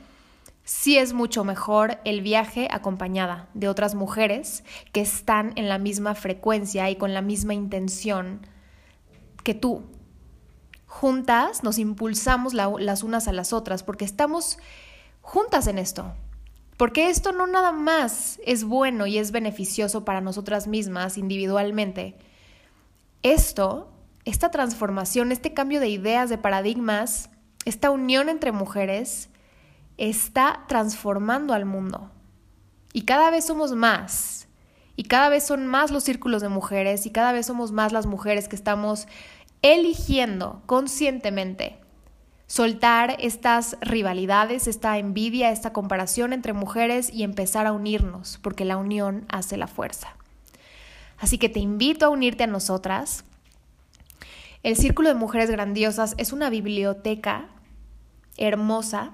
sí 0.63 0.97
es 0.97 1.13
mucho 1.13 1.43
mejor 1.43 1.97
el 2.05 2.21
viaje 2.21 2.67
acompañada 2.69 3.49
de 3.55 3.67
otras 3.67 3.95
mujeres 3.95 4.63
que 4.91 5.01
están 5.01 5.53
en 5.55 5.69
la 5.69 5.79
misma 5.79 6.13
frecuencia 6.13 6.89
y 6.91 6.97
con 6.97 7.15
la 7.15 7.23
misma 7.23 7.55
intención 7.55 8.45
que 9.43 9.55
tú. 9.55 9.83
Juntas 10.85 11.63
nos 11.63 11.79
impulsamos 11.79 12.53
las 12.53 13.01
unas 13.01 13.27
a 13.27 13.33
las 13.33 13.53
otras 13.53 13.81
porque 13.81 14.05
estamos 14.05 14.59
juntas 15.21 15.65
en 15.65 15.79
esto. 15.79 16.13
Porque 16.77 17.09
esto 17.09 17.31
no 17.31 17.47
nada 17.47 17.71
más 17.71 18.39
es 18.45 18.63
bueno 18.63 19.05
y 19.05 19.17
es 19.17 19.31
beneficioso 19.31 20.05
para 20.05 20.21
nosotras 20.21 20.67
mismas 20.67 21.17
individualmente. 21.17 22.15
Esto, 23.21 23.91
esta 24.25 24.49
transformación, 24.51 25.31
este 25.31 25.53
cambio 25.53 25.79
de 25.79 25.89
ideas, 25.89 26.29
de 26.29 26.37
paradigmas, 26.37 27.29
esta 27.65 27.91
unión 27.91 28.27
entre 28.27 28.51
mujeres, 28.51 29.29
está 29.97 30.65
transformando 30.67 31.53
al 31.53 31.65
mundo. 31.65 32.09
Y 32.91 33.03
cada 33.03 33.29
vez 33.29 33.45
somos 33.45 33.73
más. 33.73 34.47
Y 34.95 35.03
cada 35.05 35.29
vez 35.29 35.45
son 35.45 35.65
más 35.67 35.91
los 35.91 36.03
círculos 36.03 36.41
de 36.41 36.49
mujeres 36.49 37.05
y 37.05 37.11
cada 37.11 37.31
vez 37.31 37.47
somos 37.47 37.71
más 37.71 37.91
las 37.91 38.05
mujeres 38.05 38.47
que 38.47 38.55
estamos 38.55 39.07
eligiendo 39.63 40.61
conscientemente 40.67 41.82
soltar 42.47 43.15
estas 43.19 43.77
rivalidades, 43.81 44.67
esta 44.67 44.97
envidia, 44.97 45.51
esta 45.51 45.73
comparación 45.73 46.33
entre 46.33 46.53
mujeres 46.53 47.11
y 47.11 47.23
empezar 47.23 47.65
a 47.65 47.71
unirnos, 47.71 48.39
porque 48.41 48.65
la 48.65 48.77
unión 48.77 49.25
hace 49.29 49.57
la 49.57 49.67
fuerza. 49.67 50.15
Así 51.17 51.37
que 51.37 51.49
te 51.49 51.59
invito 51.59 52.05
a 52.05 52.09
unirte 52.09 52.43
a 52.43 52.47
nosotras. 52.47 53.23
El 54.61 54.75
Círculo 54.75 55.09
de 55.09 55.15
Mujeres 55.15 55.49
Grandiosas 55.49 56.15
es 56.17 56.33
una 56.33 56.49
biblioteca 56.49 57.47
hermosa 58.37 59.11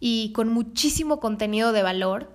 y 0.00 0.32
con 0.32 0.48
muchísimo 0.48 1.20
contenido 1.20 1.72
de 1.72 1.82
valor. 1.82 2.32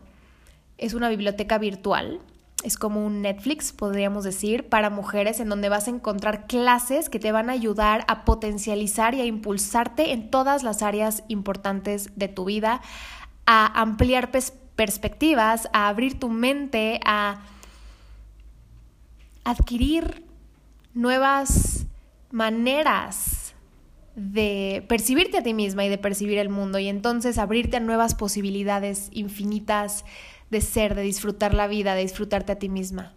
Es 0.78 0.94
una 0.94 1.10
biblioteca 1.10 1.58
virtual 1.58 2.20
es 2.64 2.78
como 2.78 3.06
un 3.06 3.22
Netflix, 3.22 3.74
podríamos 3.74 4.24
decir, 4.24 4.68
para 4.70 4.90
mujeres 4.90 5.40
en 5.40 5.50
donde 5.50 5.70
vas 5.70 5.88
a 5.88 5.92
encontrar 5.92 6.48
clases 6.48 7.10
que 7.10 7.20
te 7.20 7.32
van 7.32 7.50
a 7.50 7.54
ayudar 7.54 8.06
a 8.08 8.26
potencializar 8.26 9.14
y 9.16 9.22
a 9.22 9.26
impulsarte 9.26 10.12
en 10.12 10.32
todas 10.32 10.64
las 10.64 10.82
áreas 10.82 11.24
importantes 11.28 12.10
de 12.16 12.28
tu 12.30 12.46
vida, 12.46 12.82
a 13.46 13.82
ampliar 13.82 14.32
perspectivas, 14.76 15.70
a 15.74 15.90
abrir 15.90 16.20
tu 16.20 16.30
mente, 16.30 17.00
a 17.06 17.42
adquirir 19.44 20.26
nuevas 20.94 21.86
maneras 22.32 23.54
de 24.16 24.86
percibirte 24.88 25.38
a 25.38 25.44
ti 25.44 25.54
misma 25.54 25.86
y 25.86 25.90
de 25.90 25.98
percibir 25.98 26.38
el 26.38 26.50
mundo 26.50 26.78
y 26.80 26.88
entonces 26.88 27.38
abrirte 27.38 27.78
a 27.78 27.80
nuevas 27.80 28.14
posibilidades 28.16 29.10
infinitas 29.12 30.06
de 30.54 30.62
ser, 30.62 30.96
de 30.96 31.02
disfrutar 31.02 31.54
la 31.54 31.68
vida, 31.68 31.96
de 31.96 32.04
disfrutarte 32.04 32.54
a 32.54 32.60
ti 32.60 32.70
misma. 32.70 33.12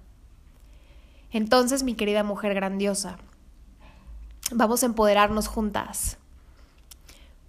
Entonces, 1.30 1.84
mi 1.84 1.94
querida 1.94 2.24
mujer 2.24 2.54
grandiosa, 2.54 3.18
vamos 4.50 4.82
a 4.82 4.86
empoderarnos 4.86 5.46
juntas. 5.46 6.18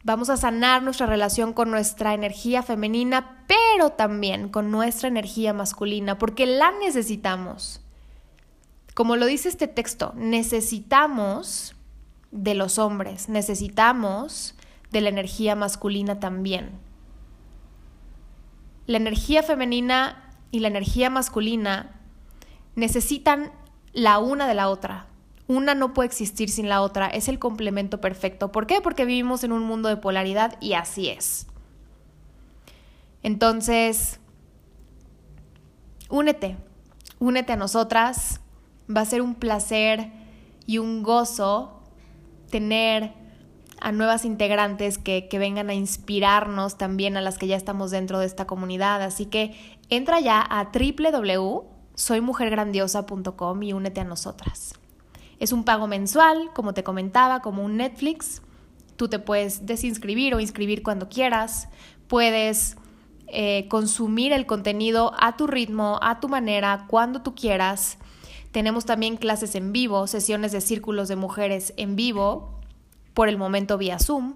Vamos 0.03 0.29
a 0.29 0.37
sanar 0.37 0.83
nuestra 0.83 1.07
relación 1.07 1.53
con 1.53 1.71
nuestra 1.71 2.13
energía 2.13 2.61
femenina, 2.61 3.45
pero 3.47 3.89
también 3.89 4.49
con 4.49 4.69
nuestra 4.69 5.07
energía 5.07 5.53
masculina, 5.53 6.19
porque 6.19 6.45
la 6.45 6.71
necesitamos. 6.71 7.81
Como 8.93 9.15
lo 9.15 9.25
dice 9.25 9.49
este 9.49 9.67
texto, 9.67 10.13
necesitamos 10.15 11.75
de 12.31 12.55
los 12.55 12.77
hombres, 12.77 13.29
necesitamos 13.29 14.55
de 14.91 15.01
la 15.01 15.09
energía 15.09 15.55
masculina 15.55 16.19
también. 16.19 16.86
La 18.87 18.97
energía 18.97 19.43
femenina 19.43 20.23
y 20.49 20.61
la 20.61 20.69
energía 20.69 21.09
masculina 21.09 21.91
necesitan 22.75 23.51
la 23.93 24.17
una 24.17 24.47
de 24.47 24.55
la 24.55 24.69
otra. 24.69 25.07
Una 25.47 25.75
no 25.75 25.93
puede 25.93 26.07
existir 26.07 26.49
sin 26.49 26.67
la 26.67 26.81
otra, 26.81 27.07
es 27.07 27.27
el 27.27 27.39
complemento 27.39 28.01
perfecto. 28.01 28.51
¿Por 28.51 28.65
qué? 28.65 28.81
Porque 28.81 29.05
vivimos 29.05 29.43
en 29.43 29.51
un 29.51 29.63
mundo 29.63 29.89
de 29.89 29.97
polaridad 29.97 30.57
y 30.61 30.73
así 30.73 31.09
es. 31.09 31.47
Entonces, 33.23 34.19
únete, 36.09 36.57
únete 37.19 37.53
a 37.53 37.57
nosotras. 37.57 38.41
Va 38.89 39.01
a 39.01 39.05
ser 39.05 39.21
un 39.21 39.35
placer 39.35 40.11
y 40.65 40.77
un 40.77 41.03
gozo 41.03 41.81
tener 42.49 43.13
a 43.79 43.91
nuevas 43.91 44.25
integrantes 44.25 44.97
que, 44.97 45.27
que, 45.27 45.37
vengan 45.39 45.69
a 45.69 45.73
inspirarnos 45.73 46.77
también 46.77 47.17
a 47.17 47.21
las 47.21 47.37
que 47.37 47.47
ya 47.47 47.55
estamos 47.55 47.91
dentro 47.91 48.19
de 48.19 48.25
esta 48.25 48.47
comunidad. 48.47 49.01
Así 49.01 49.25
que 49.25 49.55
entra 49.89 50.19
ya 50.19 50.41
a 50.41 50.71
www.soymujergrandiosa.com 50.71 53.63
y 53.63 53.73
únete 53.73 54.01
a 54.01 54.05
nosotras. 54.05 54.73
Es 55.39 55.51
un 55.51 55.63
pago 55.63 55.87
mensual, 55.87 56.51
como 56.53 56.73
te 56.73 56.83
comentaba, 56.83 57.41
como 57.41 57.63
un 57.63 57.77
Netflix. 57.77 58.41
Tú 58.95 59.07
te 59.07 59.19
puedes 59.19 59.65
desinscribir 59.65 60.33
o 60.33 60.39
inscribir 60.39 60.81
cuando 60.81 61.09
quieras. 61.09 61.69
Puedes 62.07 62.77
eh, 63.27 63.67
consumir 63.69 64.33
el 64.33 64.45
contenido 64.45 65.13
a 65.19 65.37
tu 65.37 65.47
ritmo, 65.47 65.99
a 66.01 66.19
tu 66.19 66.29
manera, 66.29 66.85
cuando 66.87 67.21
tú 67.21 67.35
quieras. 67.35 67.97
Tenemos 68.51 68.85
también 68.85 69.17
clases 69.17 69.53
en 69.55 69.73
vivo, 69.73 70.07
sesiones 70.07 70.51
de 70.51 70.61
círculos 70.61 71.09
de 71.09 71.17
mujeres 71.17 71.73
en 71.77 71.95
vivo, 71.95 72.56
por 73.17 73.27
el 73.29 73.37
momento 73.39 73.79
vía 73.79 73.97
Zoom. 73.97 74.35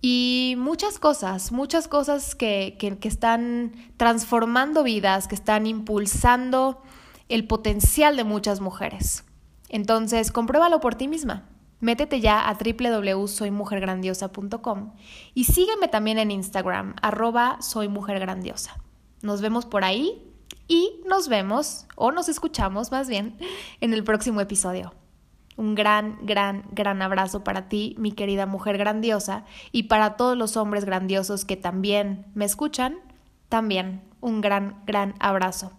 Y 0.00 0.54
muchas 0.56 0.98
cosas, 0.98 1.52
muchas 1.52 1.88
cosas 1.88 2.34
que, 2.34 2.78
que, 2.78 2.96
están 3.06 3.72
transformando 3.98 4.82
vidas, 4.82 5.28
que 5.28 5.34
están 5.34 5.66
impulsando 5.66 6.80
el 7.28 7.46
potencial 7.46 8.16
de 8.16 8.24
muchas 8.24 8.62
mujeres. 8.62 9.26
Entonces, 9.68 10.32
compruébalo 10.32 10.80
por 10.80 10.94
ti 10.94 11.06
misma. 11.06 11.50
Métete 11.80 12.22
ya 12.22 12.48
a 12.48 12.54
www.soymujergrandiosa.com 12.54 14.94
y 15.34 15.44
sígueme 15.44 15.88
también 15.88 16.16
en 16.16 16.30
Instagram, 16.30 16.94
arroba 17.02 17.60
soymujergrandiosa. 17.60 18.78
Nos 19.20 19.42
vemos 19.42 19.66
por 19.66 19.84
ahí 19.84 20.32
y 20.66 21.02
nos 21.06 21.28
vemos, 21.28 21.84
o 21.94 22.10
nos 22.10 22.30
escuchamos 22.30 22.90
más 22.90 23.10
bien, 23.10 23.36
en 23.82 23.92
el 23.92 24.02
próximo 24.02 24.40
episodio. 24.40 24.94
Un 25.60 25.74
gran, 25.74 26.16
gran, 26.22 26.64
gran 26.72 27.02
abrazo 27.02 27.44
para 27.44 27.68
ti, 27.68 27.94
mi 27.98 28.12
querida 28.12 28.46
mujer 28.46 28.78
grandiosa, 28.78 29.44
y 29.72 29.82
para 29.82 30.16
todos 30.16 30.34
los 30.34 30.56
hombres 30.56 30.86
grandiosos 30.86 31.44
que 31.44 31.58
también 31.58 32.24
me 32.32 32.46
escuchan, 32.46 32.96
también 33.50 34.00
un 34.22 34.40
gran, 34.40 34.82
gran 34.86 35.12
abrazo. 35.20 35.72